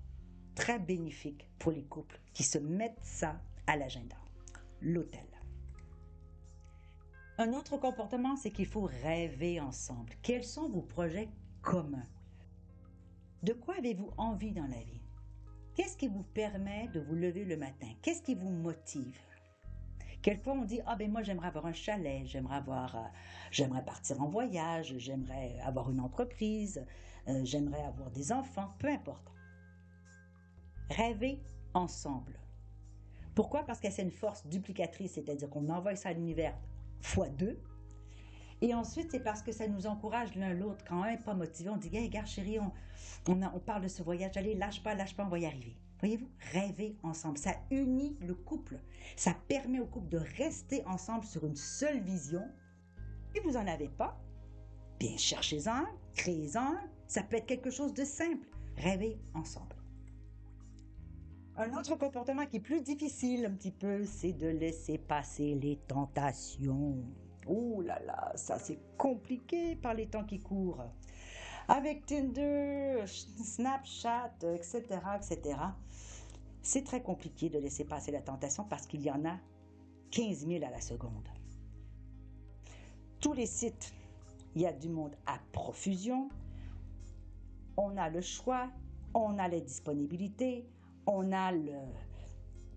très 0.54 0.78
bénéfique 0.78 1.48
pour 1.58 1.72
les 1.72 1.84
couples 1.84 2.20
qui 2.32 2.42
se 2.42 2.58
mettent 2.58 3.02
ça 3.02 3.40
à 3.66 3.76
l'agenda. 3.76 4.16
L'hôtel. 4.80 5.26
Un 7.38 7.52
autre 7.54 7.78
comportement, 7.78 8.36
c'est 8.36 8.50
qu'il 8.50 8.66
faut 8.66 8.88
rêver 9.02 9.60
ensemble. 9.60 10.12
Quels 10.22 10.44
sont 10.44 10.68
vos 10.68 10.82
projets 10.82 11.28
communs? 11.62 12.06
De 13.42 13.54
quoi 13.54 13.76
avez-vous 13.78 14.10
envie 14.18 14.52
dans 14.52 14.66
la 14.66 14.82
vie? 14.82 15.00
Qu'est-ce 15.74 15.96
qui 15.96 16.08
vous 16.08 16.22
permet 16.22 16.88
de 16.88 17.00
vous 17.00 17.14
lever 17.14 17.46
le 17.46 17.56
matin? 17.56 17.88
Qu'est-ce 18.02 18.22
qui 18.22 18.34
vous 18.34 18.50
motive? 18.50 19.18
Quelquefois, 20.20 20.52
on 20.52 20.64
dit, 20.64 20.80
ah 20.86 20.96
ben 20.96 21.10
moi, 21.10 21.22
j'aimerais 21.22 21.48
avoir 21.48 21.64
un 21.64 21.72
chalet, 21.72 22.26
j'aimerais 22.26 22.56
avoir, 22.56 22.94
euh, 22.94 23.08
j'aimerais 23.50 23.84
partir 23.84 24.20
en 24.20 24.28
voyage, 24.28 24.94
j'aimerais 24.98 25.58
avoir 25.64 25.90
une 25.90 26.00
entreprise, 26.00 26.84
euh, 27.30 27.44
j'aimerais 27.44 27.82
avoir 27.82 28.10
des 28.10 28.32
enfants, 28.32 28.74
peu 28.78 28.88
importe. 28.88 29.32
Rêver 30.90 31.40
ensemble. 31.74 32.38
Pourquoi? 33.34 33.64
Parce 33.64 33.80
que 33.80 33.90
c'est 33.90 34.02
une 34.02 34.10
force 34.10 34.46
duplicatrice, 34.46 35.12
c'est-à-dire 35.12 35.48
qu'on 35.48 35.68
envoie 35.68 35.94
ça 35.96 36.10
à 36.10 36.12
l'univers 36.12 36.56
fois 37.00 37.28
deux. 37.28 37.58
Et 38.60 38.74
ensuite, 38.74 39.10
c'est 39.10 39.20
parce 39.20 39.42
que 39.42 39.52
ça 39.52 39.66
nous 39.68 39.86
encourage 39.86 40.34
l'un 40.34 40.52
l'autre. 40.52 40.84
Quand 40.86 41.00
on 41.00 41.04
n'est 41.04 41.16
pas 41.16 41.34
motivé, 41.34 41.70
on 41.70 41.76
dit, 41.76 41.96
hey, 41.96 42.10
gars, 42.10 42.26
chérie, 42.26 42.58
on, 42.58 42.72
on, 43.28 43.40
on 43.42 43.58
parle 43.60 43.82
de 43.82 43.88
ce 43.88 44.02
voyage, 44.02 44.36
allez, 44.36 44.54
lâche 44.54 44.82
pas, 44.82 44.94
lâche 44.94 45.16
pas, 45.16 45.24
on 45.24 45.28
va 45.28 45.38
y 45.38 45.46
arriver. 45.46 45.76
Voyez-vous, 46.00 46.28
rêver 46.52 46.96
ensemble, 47.02 47.38
ça 47.38 47.54
unit 47.70 48.16
le 48.20 48.34
couple. 48.34 48.78
Ça 49.16 49.34
permet 49.48 49.80
au 49.80 49.86
couple 49.86 50.08
de 50.08 50.18
rester 50.36 50.84
ensemble 50.86 51.24
sur 51.24 51.46
une 51.46 51.56
seule 51.56 52.00
vision. 52.00 52.42
Si 53.34 53.40
vous 53.42 53.52
n'en 53.52 53.66
avez 53.66 53.88
pas, 53.88 54.18
bien 54.98 55.16
cherchez-en, 55.16 55.84
créez-en. 56.14 56.74
Ça 57.10 57.24
peut 57.24 57.38
être 57.38 57.46
quelque 57.46 57.70
chose 57.70 57.92
de 57.92 58.04
simple. 58.04 58.46
Rêver 58.76 59.18
ensemble. 59.34 59.74
Un 61.56 61.76
autre 61.76 61.96
comportement 61.96 62.46
qui 62.46 62.58
est 62.58 62.60
plus 62.60 62.82
difficile 62.82 63.46
un 63.46 63.50
petit 63.50 63.72
peu, 63.72 64.04
c'est 64.04 64.32
de 64.32 64.46
laisser 64.46 64.96
passer 64.96 65.56
les 65.56 65.76
tentations. 65.88 67.02
Oh 67.48 67.82
là 67.82 68.00
là, 68.06 68.30
ça 68.36 68.60
c'est 68.60 68.78
compliqué 68.96 69.74
par 69.74 69.94
les 69.94 70.06
temps 70.06 70.22
qui 70.22 70.38
courent 70.38 70.84
avec 71.66 72.06
Tinder, 72.06 73.02
Snapchat, 73.06 74.32
etc., 74.54 74.82
etc. 75.16 75.58
C'est 76.62 76.84
très 76.84 77.02
compliqué 77.02 77.50
de 77.50 77.58
laisser 77.58 77.84
passer 77.84 78.12
la 78.12 78.22
tentation 78.22 78.62
parce 78.62 78.86
qu'il 78.86 79.02
y 79.02 79.10
en 79.10 79.24
a 79.24 79.36
15 80.12 80.46
000 80.46 80.64
à 80.64 80.70
la 80.70 80.80
seconde. 80.80 81.28
Tous 83.18 83.32
les 83.32 83.46
sites, 83.46 83.92
il 84.54 84.62
y 84.62 84.66
a 84.66 84.72
du 84.72 84.88
monde 84.88 85.16
à 85.26 85.40
profusion. 85.50 86.28
On 87.82 87.96
a 87.96 88.10
le 88.10 88.20
choix, 88.20 88.70
on 89.14 89.38
a 89.38 89.48
les 89.48 89.62
disponibilités, 89.62 90.68
on 91.06 91.32
a 91.32 91.50
le, 91.50 91.78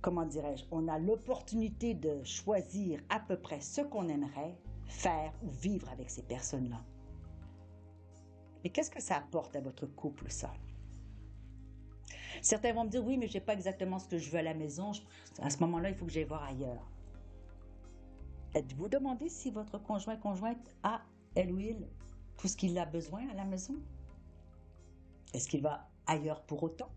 comment 0.01 0.25
dirais-je, 0.25 0.63
on 0.71 0.87
a 0.87 0.97
l'opportunité 0.97 1.93
de 1.93 2.23
choisir 2.23 3.01
à 3.09 3.19
peu 3.19 3.35
près 3.35 3.59
ce 3.59 3.81
qu'on 3.81 4.07
aimerait 4.07 4.57
faire 4.85 5.33
ou 5.43 5.49
vivre 5.49 5.89
avec 5.89 6.09
ces 6.09 6.23
personnes-là. 6.23 6.81
Mais 8.63 8.69
qu'est-ce 8.69 8.89
que 8.89 9.01
ça 9.01 9.17
apporte 9.17 9.57
à 9.57 9.59
votre 9.59 9.85
couple, 9.87 10.31
ça? 10.31 10.53
Certains 12.41 12.71
vont 12.71 12.85
me 12.85 12.89
dire, 12.89 13.05
oui, 13.05 13.17
mais 13.17 13.27
je 13.27 13.33
n'ai 13.33 13.41
pas 13.41 13.55
exactement 13.55 13.99
ce 13.99 14.07
que 14.07 14.17
je 14.17 14.31
veux 14.31 14.39
à 14.39 14.43
la 14.43 14.53
maison. 14.53 14.93
À 15.41 15.49
ce 15.49 15.59
moment-là, 15.59 15.89
il 15.89 15.95
faut 15.95 16.05
que 16.05 16.13
j'aille 16.13 16.23
voir 16.23 16.43
ailleurs. 16.43 16.89
Êtes-vous 18.53 18.87
demandé 18.87 19.27
si 19.27 19.51
votre 19.51 19.79
conjoint 19.79 20.15
conjointe 20.15 20.73
a, 20.81 21.01
elle 21.35 21.51
ou 21.51 21.59
il, 21.59 21.87
tout 22.37 22.47
ce 22.47 22.55
qu'il 22.55 22.77
a 22.77 22.85
besoin 22.85 23.27
à 23.31 23.33
la 23.33 23.43
maison? 23.43 23.75
Est-ce 25.33 25.47
qu'il 25.47 25.61
va 25.61 25.89
ailleurs 26.07 26.43
pour 26.43 26.63
autant? 26.63 26.89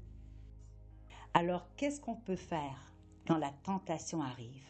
Alors, 1.34 1.68
qu'est-ce 1.76 2.00
qu'on 2.00 2.16
peut 2.16 2.36
faire 2.36 2.94
quand 3.26 3.38
la 3.38 3.50
tentation 3.64 4.22
arrive? 4.22 4.66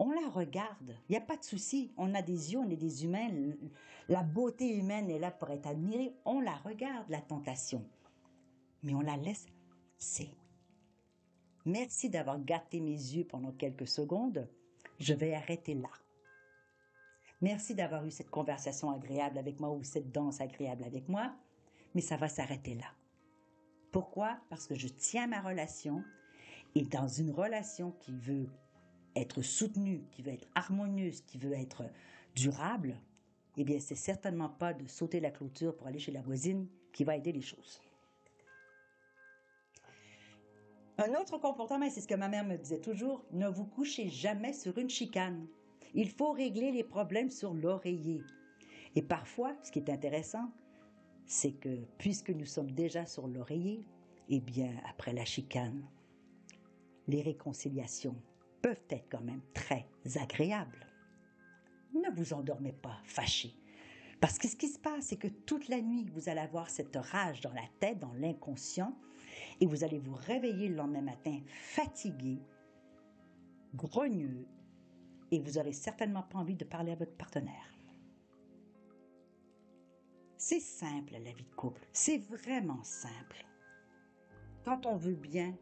on 0.00 0.12
la 0.12 0.28
regarde. 0.30 0.96
Il 1.08 1.12
n'y 1.12 1.18
a 1.18 1.20
pas 1.20 1.36
de 1.36 1.44
souci. 1.44 1.92
On 1.98 2.14
a 2.14 2.22
des 2.22 2.52
yeux, 2.52 2.58
on 2.58 2.70
est 2.70 2.76
des 2.76 3.04
humains. 3.04 3.28
La 4.08 4.22
beauté 4.22 4.74
humaine 4.74 5.10
est 5.10 5.18
là 5.18 5.30
pour 5.30 5.50
être 5.50 5.66
admirée. 5.66 6.14
On 6.24 6.40
la 6.40 6.56
regarde, 6.56 7.08
la 7.10 7.20
tentation. 7.20 7.84
Mais 8.82 8.94
on 8.94 9.02
la 9.02 9.18
laisse 9.18 9.46
c'est. 9.98 10.30
Merci 11.66 12.08
d'avoir 12.08 12.42
gâté 12.42 12.80
mes 12.80 12.92
yeux 12.92 13.24
pendant 13.24 13.52
quelques 13.52 13.86
secondes. 13.86 14.48
Je 14.98 15.12
vais 15.12 15.34
arrêter 15.34 15.74
là. 15.74 15.90
Merci 17.42 17.74
d'avoir 17.74 18.06
eu 18.06 18.10
cette 18.10 18.30
conversation 18.30 18.90
agréable 18.90 19.36
avec 19.36 19.60
moi 19.60 19.70
ou 19.70 19.82
cette 19.82 20.10
danse 20.10 20.40
agréable 20.40 20.84
avec 20.84 21.08
moi, 21.08 21.34
mais 21.94 22.00
ça 22.00 22.16
va 22.16 22.28
s'arrêter 22.28 22.74
là. 22.74 22.86
Pourquoi? 23.90 24.38
Parce 24.48 24.66
que 24.66 24.74
je 24.74 24.88
tiens 24.88 25.26
ma 25.26 25.40
relation 25.40 26.04
et 26.74 26.84
dans 26.84 27.08
une 27.08 27.30
relation 27.30 27.92
qui 28.00 28.12
veut 28.12 28.48
être 29.16 29.42
soutenue, 29.42 30.04
qui 30.12 30.22
veut 30.22 30.32
être 30.32 30.48
harmonieuse, 30.54 31.22
qui 31.22 31.38
veut 31.38 31.52
être 31.52 31.84
durable, 32.34 32.96
eh 33.56 33.64
bien, 33.64 33.80
c'est 33.80 33.96
certainement 33.96 34.48
pas 34.48 34.72
de 34.72 34.86
sauter 34.86 35.20
la 35.20 35.30
clôture 35.30 35.76
pour 35.76 35.86
aller 35.86 35.98
chez 35.98 36.12
la 36.12 36.22
voisine 36.22 36.68
qui 36.92 37.04
va 37.04 37.16
aider 37.16 37.32
les 37.32 37.40
choses. 37.40 37.80
Un 40.98 41.14
autre 41.14 41.38
comportement, 41.38 41.88
c'est 41.90 42.02
ce 42.02 42.08
que 42.08 42.14
ma 42.14 42.28
mère 42.28 42.44
me 42.44 42.56
disait 42.56 42.80
toujours, 42.80 43.24
ne 43.32 43.48
vous 43.48 43.64
couchez 43.64 44.08
jamais 44.08 44.52
sur 44.52 44.76
une 44.78 44.90
chicane. 44.90 45.46
Il 45.94 46.10
faut 46.10 46.32
régler 46.32 46.72
les 46.72 46.84
problèmes 46.84 47.30
sur 47.30 47.54
l'oreiller. 47.54 48.22
Et 48.94 49.02
parfois, 49.02 49.56
ce 49.62 49.70
qui 49.70 49.78
est 49.78 49.90
intéressant, 49.90 50.52
c'est 51.30 51.52
que 51.52 51.86
puisque 51.96 52.30
nous 52.30 52.44
sommes 52.44 52.72
déjà 52.72 53.06
sur 53.06 53.28
l'oreiller, 53.28 53.86
eh 54.28 54.40
bien, 54.40 54.72
après 54.88 55.12
la 55.12 55.24
chicane, 55.24 55.88
les 57.06 57.22
réconciliations 57.22 58.16
peuvent 58.60 58.82
être 58.90 59.06
quand 59.08 59.20
même 59.20 59.40
très 59.54 59.86
agréables. 60.16 60.88
Ne 61.94 62.10
vous 62.16 62.32
endormez 62.32 62.72
pas 62.72 62.98
fâché. 63.04 63.54
Parce 64.20 64.38
que 64.38 64.48
ce 64.48 64.56
qui 64.56 64.66
se 64.66 64.80
passe, 64.80 65.04
c'est 65.04 65.18
que 65.18 65.28
toute 65.28 65.68
la 65.68 65.80
nuit, 65.80 66.10
vous 66.12 66.28
allez 66.28 66.40
avoir 66.40 66.68
cette 66.68 66.96
rage 66.96 67.40
dans 67.40 67.52
la 67.52 67.68
tête, 67.78 68.00
dans 68.00 68.12
l'inconscient, 68.14 68.92
et 69.60 69.66
vous 69.66 69.84
allez 69.84 70.00
vous 70.00 70.16
réveiller 70.16 70.68
le 70.68 70.74
lendemain 70.74 71.00
matin 71.00 71.38
fatigué, 71.46 72.40
grogneux, 73.76 74.48
et 75.30 75.38
vous 75.38 75.52
n'aurez 75.52 75.74
certainement 75.74 76.24
pas 76.24 76.38
envie 76.38 76.56
de 76.56 76.64
parler 76.64 76.90
à 76.90 76.96
votre 76.96 77.16
partenaire. 77.16 77.79
C'est 80.42 80.60
simple 80.60 81.12
la 81.12 81.32
vie 81.32 81.44
de 81.44 81.54
couple, 81.54 81.86
c'est 81.92 82.16
vraiment 82.16 82.82
simple. 82.82 83.44
Quand 84.64 84.86
on 84.86 84.96
veut 84.96 85.14
bien 85.14 85.54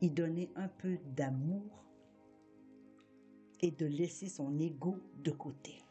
y 0.00 0.08
donner 0.08 0.50
un 0.56 0.68
peu 0.68 0.96
d'amour, 1.14 1.84
et 3.60 3.70
de 3.70 3.84
laisser 3.84 4.28
son 4.28 4.58
ego 4.58 4.98
de 5.22 5.30
côté. 5.30 5.84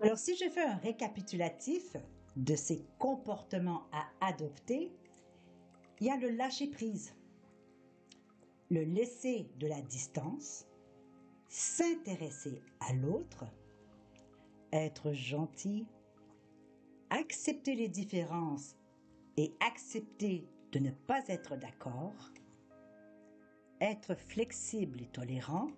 Alors 0.00 0.18
si 0.18 0.36
je 0.36 0.48
fais 0.48 0.62
un 0.62 0.76
récapitulatif 0.76 1.96
de 2.36 2.54
ces 2.54 2.84
comportements 2.98 3.86
à 3.92 4.06
adopter, 4.20 4.92
il 5.98 6.06
y 6.06 6.10
a 6.10 6.16
le 6.16 6.28
lâcher 6.28 6.68
prise, 6.68 7.14
le 8.70 8.84
laisser 8.84 9.48
de 9.58 9.66
la 9.66 9.80
distance, 9.80 10.66
s'intéresser 11.48 12.62
à 12.80 12.92
l'autre, 12.92 13.44
être 14.72 15.12
gentil, 15.12 15.86
accepter 17.10 17.74
les 17.74 17.88
différences 17.88 18.76
et 19.36 19.54
accepter 19.60 20.48
de 20.72 20.78
ne 20.78 20.90
pas 20.90 21.22
être 21.28 21.56
d'accord, 21.56 22.32
être 23.80 24.14
flexible 24.14 25.02
et 25.02 25.08
tolérant, 25.08 25.68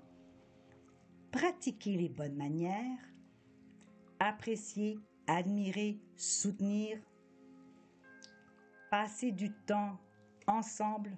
pratiquer 1.30 1.96
les 1.96 2.08
bonnes 2.08 2.36
manières, 2.36 3.12
apprécier, 4.18 4.98
admirer, 5.26 6.00
soutenir, 6.16 6.98
passer 8.90 9.32
du 9.32 9.52
temps 9.52 9.98
ensemble, 10.46 11.16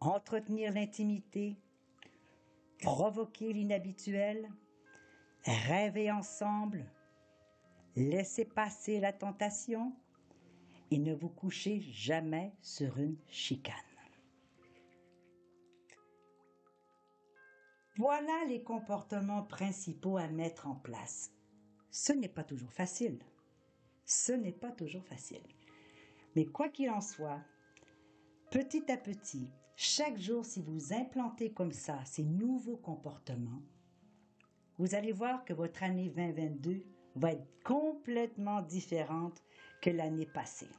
entretenir 0.00 0.72
l'intimité, 0.72 1.56
provoquer 2.78 3.52
l'inhabituel, 3.52 4.48
rêver 5.44 6.12
ensemble, 6.12 6.84
laisser 7.98 8.44
passer 8.44 9.00
la 9.00 9.12
tentation 9.12 9.92
et 10.90 10.98
ne 10.98 11.14
vous 11.14 11.28
couchez 11.28 11.80
jamais 11.80 12.52
sur 12.62 12.98
une 12.98 13.16
chicane. 13.28 13.74
Voilà 17.96 18.44
les 18.46 18.62
comportements 18.62 19.42
principaux 19.42 20.16
à 20.16 20.28
mettre 20.28 20.68
en 20.68 20.76
place. 20.76 21.32
Ce 21.90 22.12
n'est 22.12 22.28
pas 22.28 22.44
toujours 22.44 22.72
facile. 22.72 23.18
Ce 24.04 24.32
n'est 24.32 24.52
pas 24.52 24.70
toujours 24.70 25.04
facile. 25.04 25.42
Mais 26.36 26.46
quoi 26.46 26.68
qu'il 26.68 26.90
en 26.90 27.00
soit, 27.00 27.40
petit 28.50 28.90
à 28.92 28.96
petit, 28.96 29.50
chaque 29.74 30.18
jour, 30.18 30.44
si 30.44 30.62
vous 30.62 30.92
implantez 30.92 31.52
comme 31.52 31.72
ça 31.72 32.04
ces 32.04 32.22
nouveaux 32.22 32.76
comportements, 32.76 33.62
vous 34.78 34.94
allez 34.94 35.12
voir 35.12 35.44
que 35.44 35.52
votre 35.52 35.82
année 35.82 36.08
2022 36.08 36.84
va 37.16 37.32
être 37.32 37.46
complètement 37.64 38.62
différente 38.62 39.42
que 39.80 39.90
l'année 39.90 40.26
passée. 40.26 40.70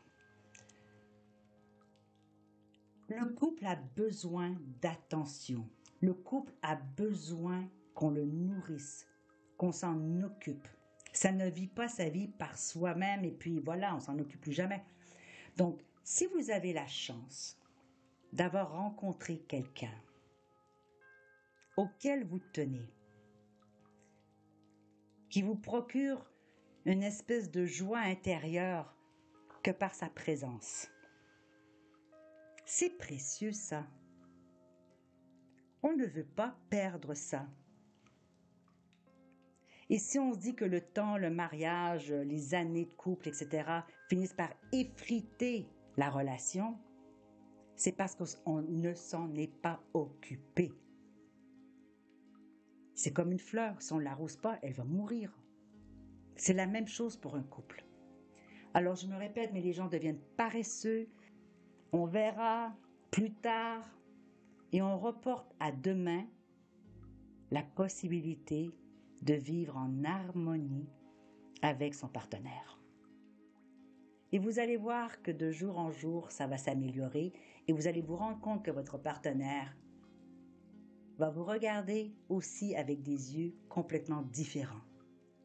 Le 3.10 3.26
couple 3.26 3.66
a 3.66 3.76
besoin 3.76 4.56
d'attention. 4.82 5.68
Le 6.02 6.14
couple 6.14 6.54
a 6.62 6.76
besoin 6.76 7.68
qu'on 7.96 8.12
le 8.12 8.26
nourrisse, 8.26 9.08
qu'on 9.58 9.72
s'en 9.72 10.22
occupe. 10.22 10.68
Ça 11.12 11.32
ne 11.32 11.50
vit 11.50 11.68
pas 11.68 11.88
sa 11.88 12.08
vie 12.08 12.28
par 12.28 12.58
soi-même 12.58 13.26
et 13.26 13.32
puis 13.32 13.60
voilà, 13.60 13.96
on 13.96 14.00
s'en 14.00 14.20
occupe 14.20 14.42
plus 14.42 14.54
jamais. 14.54 14.84
Donc, 15.58 15.82
si 16.04 16.28
vous 16.28 16.52
avez 16.52 16.72
la 16.72 16.88
chance 16.88 17.58
d'avoir 18.32 18.74
rencontré 18.74 19.40
quelqu'un 19.40 19.94
auquel 21.78 22.26
vous 22.26 22.40
tenez, 22.54 22.94
qui 25.30 25.42
vous 25.42 25.56
procure 25.56 26.26
une 26.86 27.04
espèce 27.04 27.52
de 27.52 27.66
joie 27.66 28.00
intérieure 28.00 28.96
que 29.64 29.72
par 29.72 29.94
sa 29.94 30.10
présence. 30.10 30.88
C'est 32.66 32.98
précieux 32.98 33.52
ça. 33.52 33.86
On 35.82 35.96
ne 35.96 36.06
veut 36.06 36.26
pas 36.26 36.56
perdre 36.70 37.14
ça. 37.14 37.48
Et 39.90 39.98
si 39.98 40.20
on 40.20 40.34
se 40.34 40.40
dit 40.40 40.56
que 40.56 40.66
le 40.66 40.82
temps, 40.82 41.18
le 41.18 41.32
mariage, 41.32 42.12
les 42.12 42.54
années 42.54 42.86
de 42.86 42.94
couple, 42.94 43.28
etc., 43.28 43.82
finissent 44.08 44.34
par 44.34 44.54
effriter 44.72 45.68
la 45.98 46.10
relation, 46.12 46.78
c'est 47.76 47.94
parce 47.94 48.16
qu'on 48.16 48.62
ne 48.62 48.94
s'en 48.94 49.34
est 49.34 49.52
pas 49.62 49.82
occupé. 49.94 50.72
C'est 53.00 53.14
comme 53.14 53.32
une 53.32 53.40
fleur, 53.40 53.82
si 53.82 53.94
on 53.94 54.00
ne 54.00 54.04
l'arrose 54.04 54.36
pas, 54.36 54.60
elle 54.62 54.74
va 54.74 54.84
mourir. 54.84 55.32
C'est 56.36 56.52
la 56.52 56.68
même 56.68 56.90
chose 56.90 57.16
pour 57.16 57.36
un 57.36 57.44
couple. 57.44 57.86
Alors 58.74 58.98
je 58.98 59.08
me 59.08 59.16
répète, 59.16 59.52
mais 59.54 59.62
les 59.62 59.72
gens 59.72 59.88
deviennent 59.88 60.20
paresseux. 60.36 61.08
On 61.94 62.08
verra 62.08 62.76
plus 63.10 63.32
tard 63.32 63.90
et 64.74 64.82
on 64.82 65.00
reporte 65.00 65.50
à 65.62 65.72
demain 65.72 66.26
la 67.52 67.64
possibilité 67.64 68.70
de 69.22 69.34
vivre 69.34 69.78
en 69.78 70.04
harmonie 70.04 70.90
avec 71.62 71.96
son 71.96 72.10
partenaire. 72.10 72.82
Et 74.34 74.40
vous 74.40 74.60
allez 74.60 74.76
voir 74.76 75.22
que 75.22 75.32
de 75.32 75.52
jour 75.52 75.80
en 75.80 75.90
jour, 75.90 76.32
ça 76.32 76.48
va 76.48 76.58
s'améliorer 76.58 77.32
et 77.70 77.72
vous 77.72 77.88
allez 77.88 78.02
vous 78.02 78.18
rendre 78.18 78.42
compte 78.42 78.66
que 78.66 78.72
votre 78.72 78.98
partenaire 78.98 79.74
va 81.20 81.30
vous 81.30 81.44
regarder 81.44 82.14
aussi 82.30 82.78
avec 82.78 83.04
des 83.04 83.38
yeux 83.38 83.54
complètement 83.68 84.22
différents. 84.32 84.86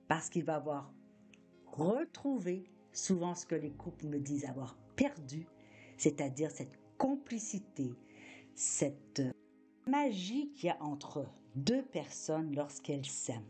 Parce 0.07 0.31
qu'il 0.31 0.45
va 0.45 0.55
avoir 0.55 0.95
retrouvé 1.67 2.71
souvent 2.93 3.35
ce 3.35 3.45
que 3.45 3.57
les 3.57 3.73
couples 3.73 4.07
me 4.07 4.21
disent 4.21 4.45
avoir 4.45 4.77
perdu, 4.95 5.49
c'est-à-dire 5.97 6.53
cette 6.53 6.79
complicité, 6.97 7.93
cette 8.55 9.23
magie 9.89 10.53
qu'il 10.53 10.69
y 10.69 10.71
a 10.71 10.81
entre 10.81 11.27
deux 11.57 11.83
personnes 11.83 12.55
lorsqu'elles 12.55 13.05
s'aiment. 13.05 13.43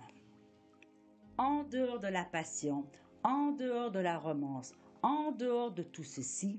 En 1.36 1.64
dehors 1.64 2.00
de 2.00 2.08
la 2.08 2.24
passion, 2.24 2.86
en 3.22 3.52
dehors 3.52 3.90
de 3.90 3.98
la 3.98 4.18
romance, 4.18 4.72
en 5.02 5.30
dehors 5.30 5.72
de 5.72 5.82
tout 5.82 6.04
ceci, 6.04 6.58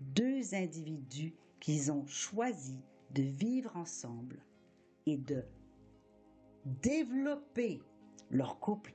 deux 0.00 0.56
individus 0.56 1.36
qui 1.60 1.88
ont 1.88 2.06
choisi 2.06 2.80
de 3.12 3.22
vivre 3.22 3.76
ensemble 3.76 4.42
et 5.06 5.16
de 5.16 5.44
développer 6.64 7.82
leur 8.30 8.58
couple 8.58 8.94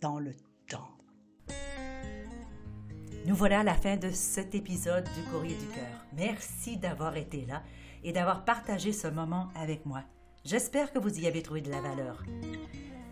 dans 0.00 0.18
le 0.18 0.32
temps. 0.68 0.90
Nous 3.24 3.34
voilà 3.34 3.60
à 3.60 3.64
la 3.64 3.74
fin 3.74 3.96
de 3.96 4.10
cet 4.10 4.54
épisode 4.54 5.04
du 5.04 5.22
Courrier 5.30 5.56
du 5.56 5.66
Cœur. 5.66 6.06
Merci 6.16 6.76
d'avoir 6.76 7.16
été 7.16 7.46
là 7.46 7.62
et 8.02 8.12
d'avoir 8.12 8.44
partagé 8.44 8.92
ce 8.92 9.06
moment 9.06 9.48
avec 9.54 9.86
moi. 9.86 10.02
J'espère 10.44 10.92
que 10.92 10.98
vous 10.98 11.20
y 11.20 11.26
avez 11.26 11.42
trouvé 11.42 11.60
de 11.60 11.70
la 11.70 11.80
valeur. 11.80 12.24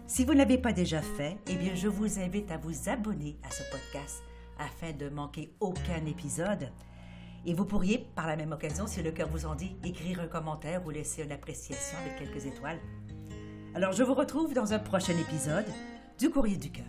Si 0.08 0.24
vous 0.24 0.32
ne 0.32 0.38
l'avez 0.38 0.58
pas 0.58 0.72
déjà 0.72 1.00
fait, 1.00 1.38
eh 1.46 1.54
bien, 1.54 1.76
je 1.76 1.86
vous 1.86 2.18
invite 2.18 2.50
à 2.50 2.56
vous 2.56 2.88
abonner 2.88 3.38
à 3.44 3.50
ce 3.52 3.62
podcast 3.70 4.24
afin 4.58 4.92
de 4.92 5.08
manquer 5.08 5.54
aucun 5.60 6.04
épisode. 6.06 6.72
Et 7.46 7.54
vous 7.54 7.64
pourriez, 7.64 8.06
par 8.14 8.26
la 8.26 8.36
même 8.36 8.52
occasion, 8.52 8.86
si 8.86 9.02
le 9.02 9.12
cœur 9.12 9.28
vous 9.28 9.46
en 9.46 9.54
dit, 9.54 9.76
écrire 9.82 10.20
un 10.20 10.26
commentaire 10.26 10.84
ou 10.86 10.90
laisser 10.90 11.22
une 11.22 11.32
appréciation 11.32 11.98
avec 11.98 12.18
quelques 12.18 12.46
étoiles. 12.46 12.80
Alors, 13.74 13.92
je 13.92 14.02
vous 14.02 14.14
retrouve 14.14 14.52
dans 14.52 14.72
un 14.72 14.78
prochain 14.78 15.16
épisode 15.16 15.66
du 16.18 16.28
Courrier 16.28 16.58
du 16.58 16.70
Cœur. 16.70 16.84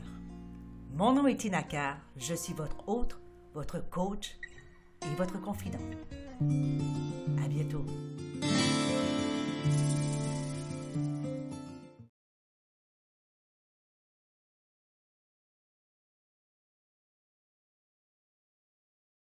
Mon 0.93 1.13
nom 1.13 1.25
est 1.27 1.37
Tina 1.37 1.63
je 2.17 2.33
suis 2.33 2.53
votre 2.53 2.87
hôte, 2.87 3.17
votre 3.53 3.79
coach 3.89 4.37
et 5.03 5.15
votre 5.15 5.39
confident. 5.41 5.79
À 7.43 7.47
bientôt. 7.47 7.85